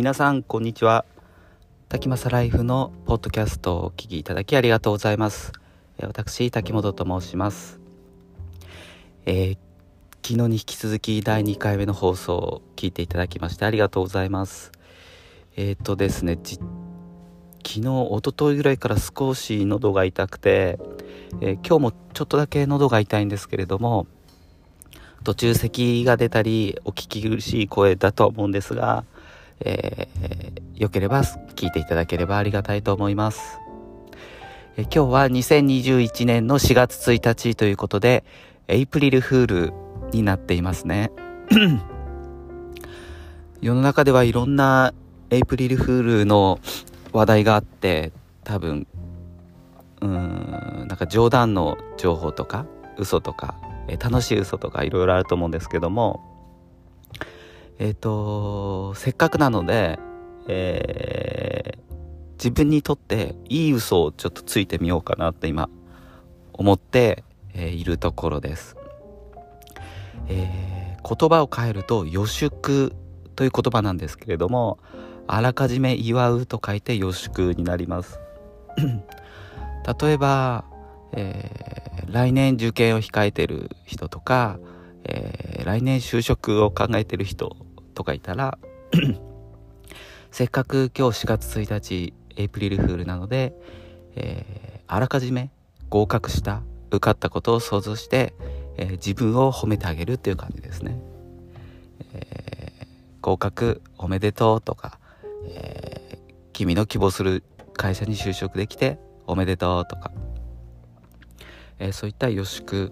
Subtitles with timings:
[0.00, 1.04] 皆さんこんにちは。
[1.90, 5.52] 滝正ライフのポッドキャストをお聞きいただきありがとうございます。
[6.00, 7.78] 私滝本と申します。
[9.26, 9.58] えー、
[10.26, 14.72] 昨日に引き続き第2回目の放送を聞いていただきましてありがとうございます。
[15.56, 16.64] えっ、ー、とですね昨
[17.62, 20.78] 日一昨日ぐらいから少し喉が痛くて、
[21.42, 24.06] えー、今日もちょっとだけ喉が痛いんですけれども
[25.24, 29.04] 途中咳が出たりお聞き苦しい声だと思うんですが、
[29.64, 33.58] えー、よければ聞いていただければありがたいと思います。
[34.76, 38.24] え今日は2021年の4月1日ということで、
[38.68, 39.72] エイプリルフール
[40.12, 41.10] になっていますね。
[43.60, 44.94] 世の中ではいろんな
[45.30, 46.60] エイプリルフールの
[47.12, 48.12] 話題があって、
[48.44, 48.86] 多分、
[50.00, 53.54] うん、なんか冗談の情報とか、嘘とか、
[53.88, 56.29] え楽しい嘘とかいろいろあると思うんですけども
[57.80, 59.98] えっ、ー、とせっかくなので、
[60.46, 65.68] えー、自分にとっていい嘘をちょっとついてみようかなって今
[66.52, 68.76] 思って、えー、いるところです、
[70.28, 72.94] えー、言葉を変えると予祝
[73.34, 74.78] という言葉なんですけれども
[75.26, 78.20] あらかじめ祝うと書いて予祝になります。
[80.00, 80.64] 例えば
[81.12, 84.58] えー、来年受験を控えてる人とか、
[85.04, 87.56] えー、来年就職を考えてる人
[88.00, 88.58] とかいたら
[90.32, 93.52] せっかく今日4月1日エイプリルフールなので、
[94.16, 95.50] えー、あらかじめ
[95.90, 98.32] 合格した受かったことを想像して、
[98.78, 100.98] えー、自分を褒めてあげるっていう感じですね、
[102.14, 102.86] えー、
[103.20, 104.98] 合格おめでとうとか、
[105.44, 106.18] え
[106.54, 107.42] 君の希望する
[107.74, 110.10] 会社に就職できておめでとうとか。
[111.78, 112.90] え、そういった予祝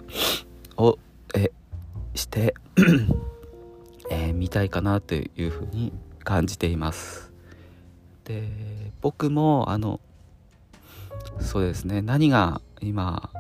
[0.77, 0.98] を、
[1.34, 1.51] え
[2.14, 2.55] して、
[4.39, 5.92] 見たいかなというふうに
[6.25, 7.33] 感じています。
[8.24, 8.48] で
[9.01, 10.01] 僕もあの
[11.40, 12.02] そうですね。
[12.02, 13.30] 何が今、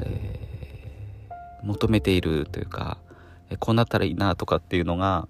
[0.00, 2.98] えー、求めているというか、
[3.58, 5.28] こうなったらいいなとかっていうのが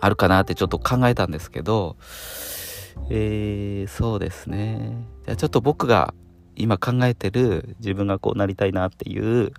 [0.00, 1.96] あるかなってちょっと考えたんですけど
[3.10, 5.06] えー、そうですね。
[5.24, 6.14] じゃあちょっと僕が
[6.56, 9.52] 今考えてる自分がこうなりたいなっていう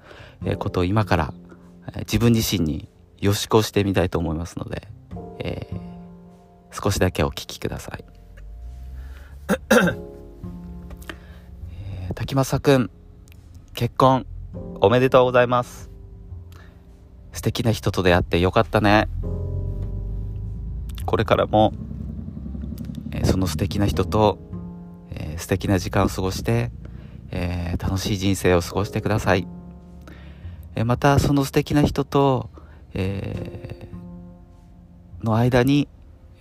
[0.60, 1.34] ことを今から
[2.00, 2.88] 自分自身に
[3.24, 4.88] よしこしてみたいと思いますので、
[5.40, 8.04] えー、少しだけお聞きください。
[11.72, 12.92] えー、滝正くん
[13.74, 14.26] 結婚
[14.82, 15.90] おめでとうございます
[17.32, 19.10] 素敵な人と出会ってよかったね
[21.06, 21.74] これからも、
[23.12, 24.38] えー、その素敵な人と、
[25.12, 26.72] えー、素敵な時間を過ごして
[27.36, 29.48] えー、楽しい人生を過ごしてください。
[30.76, 32.52] えまたその素敵な人と、
[32.94, 35.88] えー、の間に、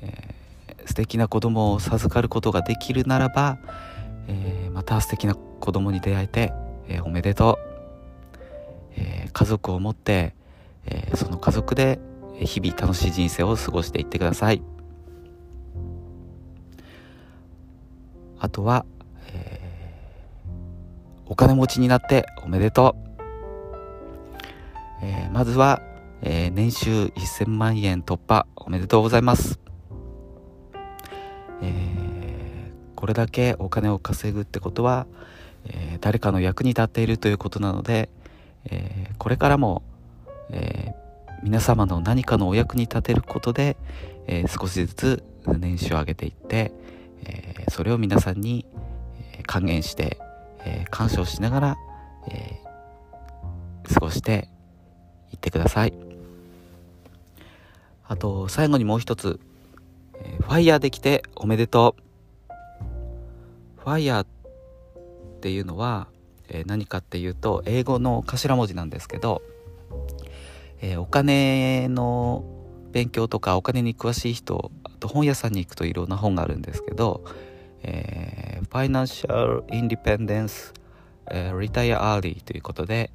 [0.02, 3.58] えー、素敵な子供を授かることができるならば、
[4.28, 6.52] えー、また素敵な子供に出会えて、
[6.88, 8.38] えー、おめでとう、
[8.96, 10.34] えー、家族を持って、
[10.86, 11.98] えー、その家族で
[12.40, 14.62] 日々楽しい人生を過ごしていってください
[18.40, 18.84] あとは
[21.32, 23.12] お金持ちになっておめでとう。
[25.02, 25.80] えー、まずは、
[26.22, 29.60] えー、年収1000万円突破おめでとうございます。
[31.60, 35.06] えー、これだけお金を稼ぐってことは、
[35.64, 38.08] え誰かの役に立っているということなので、
[38.64, 39.82] えこれからも、
[40.50, 40.94] え
[41.42, 43.76] 皆様の何かのお役に立てることで、
[44.26, 46.72] え少しずつ年収を上げていって、
[47.24, 48.66] えそれを皆さんに
[49.46, 50.18] 還元して
[50.64, 51.76] え、感謝をしながら、
[52.28, 52.60] え、
[53.92, 54.48] 過ごして
[55.32, 56.11] いってください
[58.12, 59.40] あと最後にもう一つ、
[60.22, 62.02] えー、ファイヤーできておめでとう。
[63.82, 64.26] ファイヤーっ
[65.40, 66.08] ていうのは、
[66.48, 69.42] えー、何かっていうと英語の頭文字なんですけど、
[70.80, 72.44] えー、お金の
[72.92, 77.24] 勉強とかお金に詳しい人あと本屋さんに行くといろんな本があるんですけど
[77.82, 80.72] えー、Financial Independence、
[81.30, 83.10] えー、Retire Early ということで、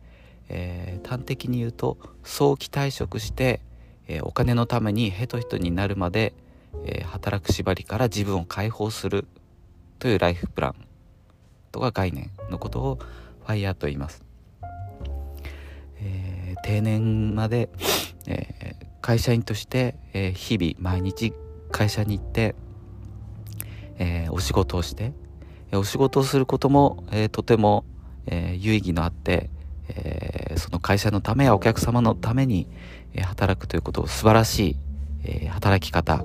[0.50, 3.61] えー、端的に言うと早期退職して、
[4.07, 6.33] え、お金のためにヘトヘトになるまで、
[6.86, 9.27] え、働く縛りから自分を解放する
[10.00, 10.75] というライフプラン
[11.71, 13.00] とか概念のことを
[13.45, 14.24] FIRE と言います、
[16.01, 17.69] えー、定年まで、
[18.27, 21.33] え、会社員として、え、日々毎日
[21.71, 22.56] 会社に行って
[24.00, 25.13] え、お仕事をして、
[25.71, 27.86] えお仕事をすることも、え、とても、
[28.27, 29.50] え有意義のあって、
[29.89, 32.68] えその会社のためやお客様のために、
[33.17, 34.75] え働くということを素晴らしい、
[35.23, 36.23] え働き方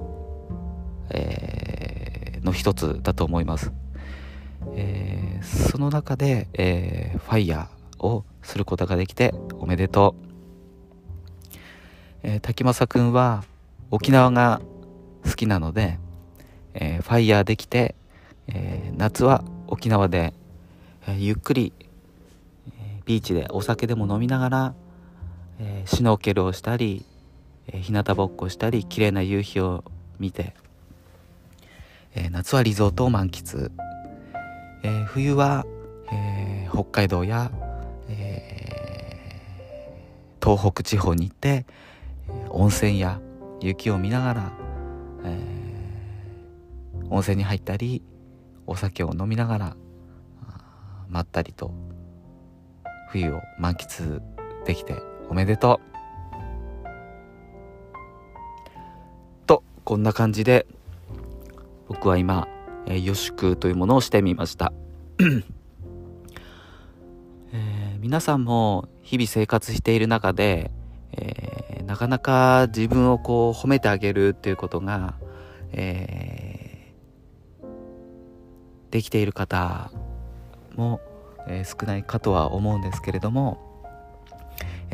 [1.12, 3.72] え、の一つだと思います、
[4.74, 11.56] え、その中で、え、ファイヤーをすることができておめでとう、
[12.22, 13.44] えー、滝正くんは
[13.90, 14.60] 沖縄が
[15.24, 15.98] 好きなので、
[16.74, 17.94] えー、ファイヤーできて、
[18.48, 20.32] えー、夏は沖縄で、
[21.06, 21.72] え、ゆっくり、
[22.68, 24.74] えビーチでお酒でも飲みながら、
[25.64, 27.06] えシュノーケルをしたり、
[27.68, 29.84] え日向ぼっこしたり綺麗な夕日を
[30.18, 30.54] 見て、
[32.16, 33.70] え夏はリゾートを満喫、
[34.82, 35.64] え冬は、
[36.10, 37.52] え北海道や、
[38.08, 39.40] え
[40.42, 41.64] 東北地方に行って
[42.50, 43.20] 温泉や
[43.60, 44.52] 雪を見ながら、
[45.24, 45.38] え
[47.08, 48.02] 温泉に入ったり
[48.66, 49.76] お酒を飲みながら
[51.08, 51.72] まったりと
[53.10, 54.20] 冬を満喫
[54.64, 55.92] できておめでとう。
[59.46, 60.66] とこんな感じで
[61.88, 62.48] 僕は今、
[62.86, 64.72] えー、予祝というものをしてみました。
[67.54, 70.70] えー、皆さんも日々生活している中で、
[71.12, 75.14] えー、なかなか自分をこう褒めてあげるっていうことが、
[75.72, 79.90] えー、できている方
[80.74, 81.00] も、
[81.46, 83.71] えー、少ないかとは思うんですけれども、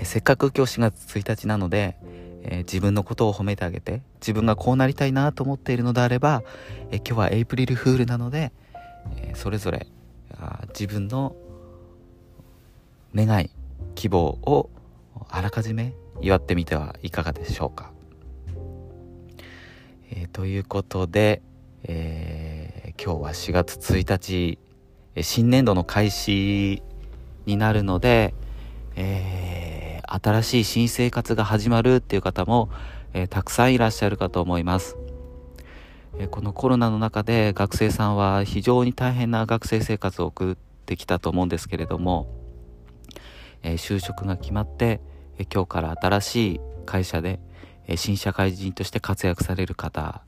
[0.00, 1.96] え、せっかく今日4月1日なので、
[2.44, 6.42] えー、自分のことを褒めてあげて自分がこうなりたいなと思っているのであれば、
[6.90, 8.52] え今日はエイプリルフールなので、
[9.16, 9.88] えそれぞれ
[10.38, 11.34] あ自分の
[13.14, 13.50] 願い
[13.96, 14.70] 希望を
[15.28, 17.90] あらかじめ祝ってみてはいかがでしょうか。
[20.12, 21.42] えということで、
[21.82, 24.58] え今日は4月1日
[25.22, 26.82] 新年度の開始
[27.46, 28.34] になるので、
[28.94, 29.47] えー、
[30.10, 32.70] 新しい新生活が始まるっていう方も、
[33.12, 34.96] えー、たくさんいらっしゃるかと思います、
[36.18, 40.56] えー、このコロナの中で学生さんは非常に大変な学生生活を送っ
[40.86, 42.26] てきたと思うんですけれども、
[43.62, 45.02] え就職が決まって、
[45.36, 47.40] え今日から新しい会社で、
[47.86, 50.22] え新社会人として活躍される方、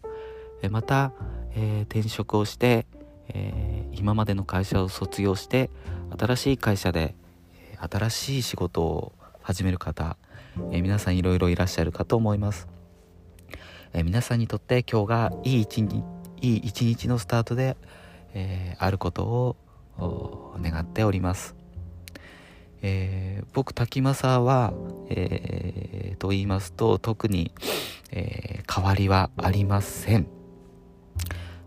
[0.60, 1.12] えまた、
[1.54, 2.86] え転職をして、
[3.28, 5.70] え、今までの会社を卒業して
[6.18, 7.14] 新しい会社で
[7.78, 9.12] 新しい仕事を
[9.50, 10.16] 始める方、
[10.70, 12.68] えー、皆さんいろいろいらっしゃるかと思います、
[13.92, 16.04] えー、皆さんにとって今日がいい一日
[16.40, 17.76] いい一日のスタートで、
[18.32, 19.24] えあること
[19.98, 21.54] を願っております、
[22.80, 24.72] え僕滝正は、
[25.10, 27.52] えと言いますと特に、
[28.10, 30.28] え変わりはありません。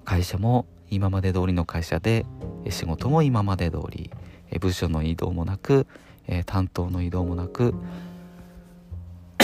[0.05, 2.25] 会社も今まで通りの会社で
[2.69, 4.09] 仕事も今まで通り
[4.59, 5.85] 部署の移動もなく
[6.27, 7.73] え担当の移動もなく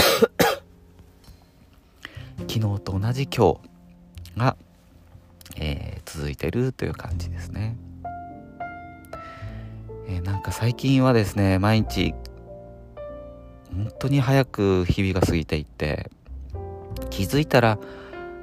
[2.47, 3.69] 昨日と同じ今日
[4.39, 4.55] が、
[5.57, 7.75] えー、続いてるという感じですね、
[10.07, 12.13] えー、なんか最近はですね毎日
[13.73, 16.09] 本当に早く日々が過ぎていって
[17.09, 17.77] 気づいたら、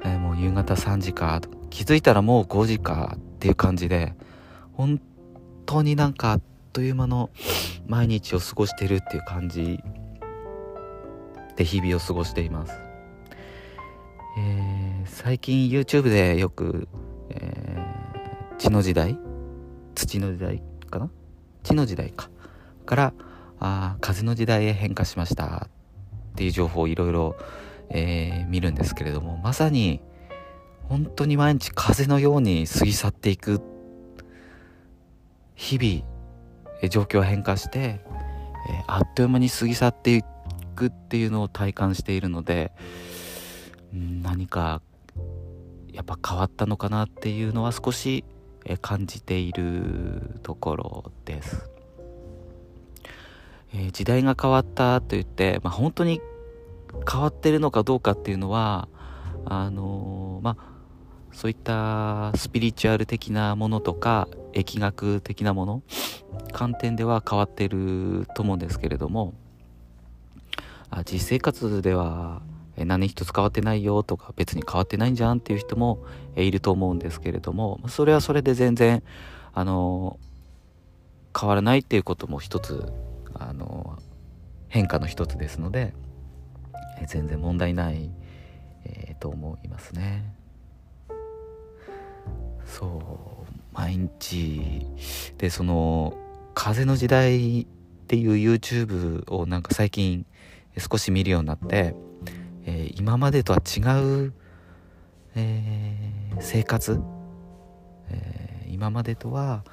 [0.03, 4.13] えー、もう夕方3時か気づいたらもう5時かっていう感じで
[4.73, 5.01] 本
[5.65, 6.39] 当になんか
[6.77, 7.31] という間の
[7.87, 9.79] 毎日を過ごしてるっていう感じ
[11.55, 12.73] で日々を過ごしています、
[14.37, 16.87] えー、最近 YouTube でよく、
[17.31, 19.17] えー、血の時代？
[19.95, 21.09] 土の時代かな？
[21.63, 22.29] 地の時代か。
[22.85, 23.13] から
[23.59, 25.69] あ風の時代へ変化しましたっ
[26.35, 27.37] ていう情報をいろいろ
[28.49, 29.99] 見るんですけれどもまさに
[30.83, 33.63] 本当に毎日風のように過ぎ去っていく
[35.55, 36.16] 日々
[36.89, 38.01] 状況変化して、え
[38.87, 40.21] あっという間に過ぎ去ってい
[40.75, 42.71] くっていうのを体感しているので、
[43.93, 44.81] うん、何か
[45.91, 48.23] やっぱ変わったのかなっていうのは少し
[48.81, 51.69] 感じているところです。
[53.73, 56.21] えー、時代が変わったと言って、まあ、本当に
[57.09, 58.87] 変わってるのかどうかっていうのは
[59.45, 60.76] あのー、まあ
[61.31, 65.83] そういったスピリチュアル的なものとか疫学的なもの
[66.51, 69.33] 観点では変わってると思うんですけれども
[70.89, 72.41] あ実生活では
[72.75, 76.03] 何一つ変わってないよとか別に変わってないんじゃんっていう人も
[76.35, 79.03] いると思うんですけれどもそれはそれで全然
[79.53, 80.19] あの
[81.39, 82.91] 変わらないっていうことも一つ
[83.33, 83.97] あの
[84.69, 85.93] 変化の一つですので
[87.07, 88.11] 全然問題ない、
[88.85, 90.36] えー、と思いますね。
[92.67, 94.85] そう毎日。
[95.37, 96.13] でその
[96.53, 97.65] 「風の時代」っ
[98.07, 100.25] ていう YouTube をなんか最近
[100.77, 101.95] 少し見るようになって、
[102.65, 103.79] えー、今までとは違
[104.27, 104.33] う、
[105.35, 106.99] え生活、
[108.09, 109.63] えー、今までとは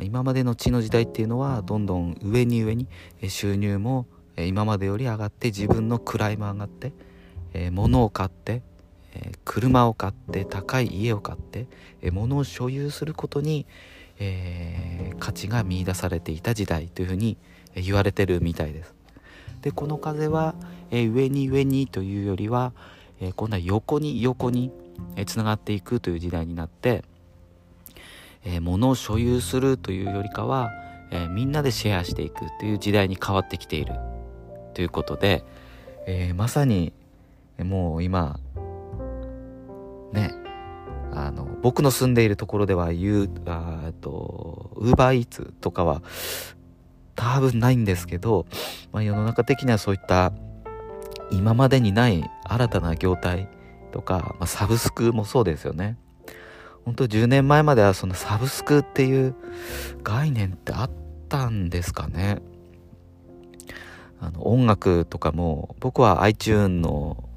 [0.00, 2.88] 今までの地の時代っていうのはどんどん上に上に
[3.28, 4.06] 収入も
[4.36, 6.92] 今までより上がって自分の位も上がって、
[7.52, 8.62] えー、物を買って、
[9.14, 11.66] え、車を買って高い家を買って、
[12.00, 13.66] え、物を所有することに、
[14.18, 17.36] えー、価値が見いだされていた時代というふうに
[17.74, 18.94] 言われてるみたいです。
[19.62, 20.54] でこの風は、
[20.90, 22.72] え上に上にというよりは、
[23.20, 24.72] え今度は横に横に
[25.24, 27.04] つながっていくという時代になって、
[28.44, 30.70] え物を所有するというよりかは、
[31.12, 33.94] えみんなでシェアしていくという時代に変わってきている
[34.74, 35.44] ということで、
[36.06, 36.92] え、まさに
[37.58, 38.40] もう今
[41.62, 46.02] 僕の住んでいるところでは言うあとウーバーイーツとかは
[47.14, 48.46] 多分ないんですけど、
[48.92, 50.32] まあ、世の中的にはそういった
[51.30, 53.48] 今までにない新たな業態
[53.92, 55.96] とか、まあ、サブスクもそうですよね。
[56.84, 59.36] 本当10年前まではそのサブスクっていう
[60.02, 60.90] 概念ってあっ
[61.28, 62.42] たんですかね。
[64.20, 67.28] あの音楽とかも僕は iTune の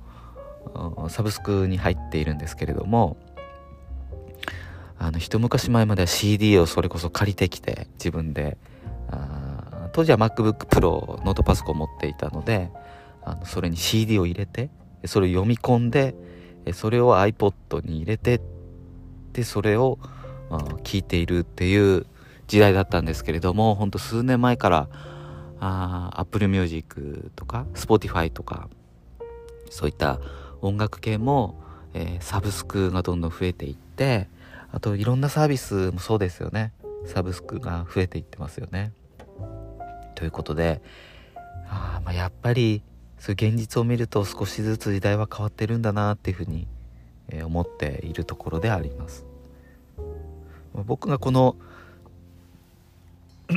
[1.10, 3.18] サブスクに入っているんですけれども
[5.06, 8.58] あの一昔前までは CD をそれこそ借りてきて自分で
[9.12, 12.72] あ当時は MacBookPro ノートパソコン持っていたので
[13.24, 14.72] あのそれに CD を入れて
[15.06, 16.16] それを読み込んで
[16.74, 18.42] それを iPod に入れて
[19.34, 20.00] でそれを
[20.84, 22.08] 聞いているっていう
[22.48, 24.88] 時代だったんですけれどもほんと数年前から
[25.60, 28.70] あ Apple Music とか Spotify とか
[29.70, 30.20] そういった
[30.62, 31.62] 音楽系も、
[31.94, 34.34] えー、サブスクがどんどん増えていって
[34.76, 36.74] あといろんなサービスもそうですよね
[37.06, 38.92] サブスクが増えていってますよね。
[40.16, 40.82] ということで
[41.70, 42.84] あまあやっぱり
[43.18, 46.68] そういう現実を見ると少しずつ時代は変わってるんだなっていうふうに、
[47.44, 49.26] 思っているところであります。
[50.74, 51.56] 僕がこの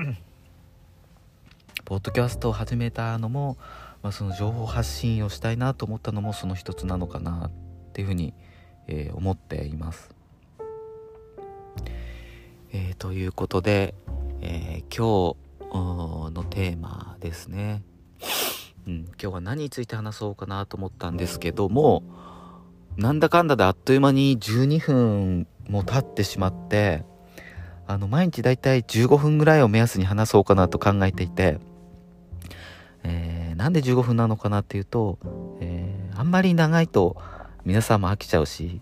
[1.84, 3.58] ポッドキャストを始めたのも、
[4.02, 7.50] まあ、その情報発信をしたいなと思ったのもその一つなのかなっ
[7.92, 8.32] ていうふうに、
[8.86, 10.17] えー、思っています。
[12.72, 13.94] えー、ということで、
[14.40, 15.36] えー、今
[15.70, 17.82] 日のテーマですね、
[18.86, 22.02] うん、今日は何について話そうかなと思ったんですけども
[22.96, 27.04] なんだかんだであっという間に12分も経ってしまって
[27.86, 31.58] あの毎日だいたい15分ぐらいを目安に話そうかなと考えていて
[33.04, 35.18] えー、なんで15分なのかなっていうと、
[35.60, 37.16] えー、あんまり長いと
[37.64, 38.80] 皆さんも飽きちゃうし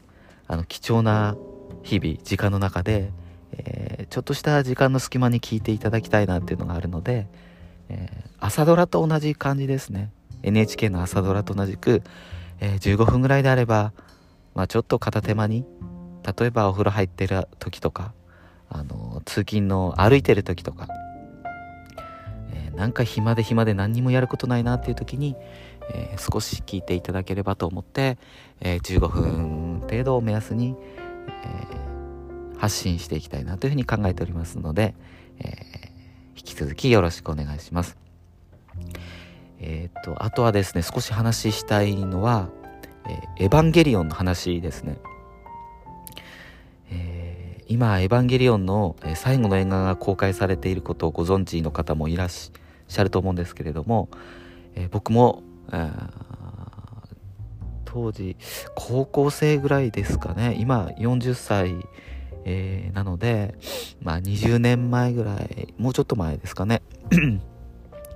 [0.49, 1.37] あの貴重な
[1.83, 3.12] 日々時間の中で、
[3.53, 7.26] えー、ちょっとした時間の隙間に聞いていただきたいなっていうのがあるので、
[7.88, 10.11] えー、朝ドラと同じ感じですね。
[10.43, 12.03] NHK の朝ドラと同じく、
[12.61, 13.93] えー、15分ぐらいであれば、
[14.55, 15.65] まあ、ちょっと片手間に
[16.38, 18.12] 例えばお風呂入ってる時とか
[18.69, 20.88] あの通勤の歩いてる時とか
[22.53, 25.37] えなんか暇で暇で何にもやることないなっていう時に、
[25.93, 28.19] えー、少し聞いていただければと思って、
[28.61, 30.75] えー、15分程度を目安に、
[31.45, 31.75] えー、
[32.59, 34.95] 発信していきたいなというふうに考えておりますので、
[35.39, 35.91] え
[36.37, 37.97] 引き続きよろしくお願いします。
[39.59, 42.49] えっとあとはですね少し話したいのは、
[43.39, 44.99] えエヴァンゲリオンの話ですね。
[46.91, 54.09] え今エヴァンゲリオンの最後の映画が公開されていることをご存知の方もいらっしゃると思うんですけれども、
[54.75, 55.43] え、僕も、
[57.85, 58.37] 当時
[58.77, 61.75] 高校生ぐらいですかね今40歳、
[62.49, 63.57] えー、なので
[64.00, 66.81] まあ20年前ぐらいもうちょっと前ですかね。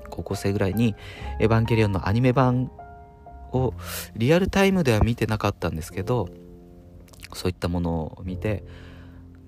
[0.09, 0.95] 高校生ぐらいに
[1.41, 2.71] 「エヴァンゲリオン」のアニメ版
[3.53, 3.75] を
[4.17, 6.29] リアルタイムでは見てなかったんですけど
[7.33, 8.65] そういったものを見て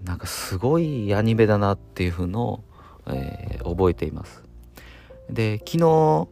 [0.05, 2.65] なんかすごいアニメだなっていうのを、
[3.07, 4.43] えー、覚えています。
[5.31, 6.29] で昨日、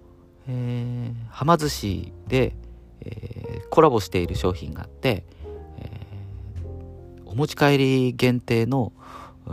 [0.48, 2.56] えー、はま寿司で、
[3.00, 5.24] えー、コラボしている商品があって、
[7.30, 8.92] お持ち帰り限定の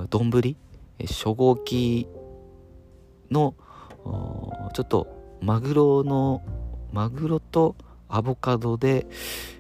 [0.10, 0.56] 丼？
[1.00, 2.08] 初号機
[3.30, 3.54] の
[4.74, 5.08] ちょっと
[5.42, 6.42] マグロの
[6.92, 7.76] マグロと
[8.10, 9.06] アボカドで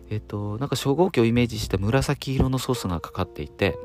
[0.09, 3.77] えっ、となんか初号機をイメージした紫色のソースがかかっていて、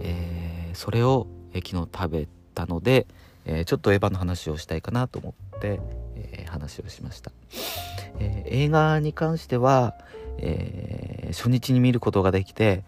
[0.00, 3.06] えー、それを、え昨日食べたので、
[3.44, 5.80] えー、ちょっとエヴァの話をしたいかなと思って、
[6.14, 7.32] えー、話をしました、
[8.20, 9.94] え、映画に関しては、
[10.38, 12.84] え初日に見ることができて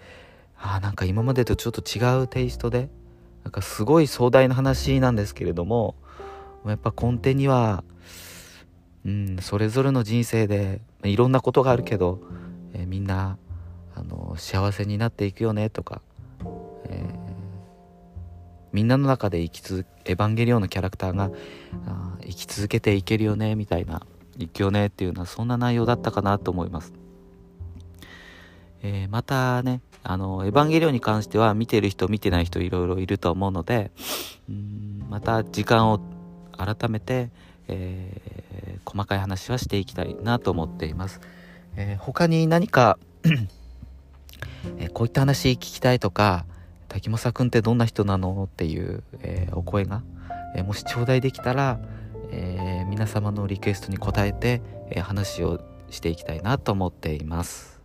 [0.56, 2.88] あなんか今までとちょっと違うテイストで
[3.44, 5.94] なんかすごい壮大な話なんですけれども
[6.66, 7.84] やっぱ根底には、
[9.06, 12.20] うん、それぞれの人生でいろんなことがあるけど、
[12.74, 13.38] えみんな
[13.94, 16.02] あの幸せになっていくよねとか、
[16.86, 17.18] えー、
[18.72, 21.30] みんなの中で生き続エヴァンゲリオンのキャラクターが
[21.86, 24.02] あ生き続けていけるよねみたいな
[24.38, 26.92] 生きよねっていうのはそんな内容だったかなと思います。
[28.82, 33.90] えー、またねあのエヴァンゲリオンに関しては見てる人見てない人いろいろいると思うので
[34.48, 36.00] うんまた時間を
[36.56, 37.30] 改めて、
[37.68, 41.20] えー、細かい話はしていきたいなと思っています。
[41.76, 42.98] えー、他に何か
[44.78, 46.44] えこういった話聞きたいとか
[46.88, 50.02] 滝正くんってどんな人なのっていう、えお声が、
[50.54, 51.78] えもし頂戴できたら、
[52.30, 57.77] え皆様のリクエストに応えて、え話をしていきたいなと思っています。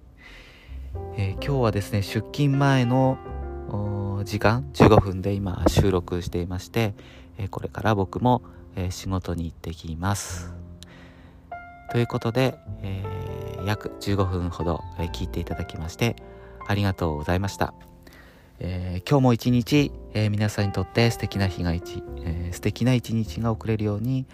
[1.16, 3.18] え今日はですね出勤前の
[4.24, 6.94] 時間15分で今収録していまして、
[7.38, 8.42] えこれから僕も、
[8.76, 10.54] え仕事に行ってきます。
[11.92, 13.04] ということで、え、
[13.66, 16.16] 約15分ほど、え聞いていただきまして
[16.68, 17.74] ありがとうございました。
[18.60, 24.26] え、今日も一日、え、皆さんにとって素敵な日が一、えー、素敵な一日が送れるように、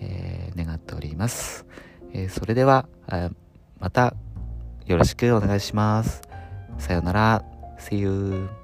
[0.00, 1.66] え願っております。
[2.12, 2.86] えそれでは、
[3.80, 4.14] また
[4.86, 6.22] よろしくお願いします。
[6.78, 7.44] さよなら。
[7.78, 8.61] See you.